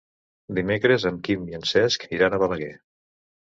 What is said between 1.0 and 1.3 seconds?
en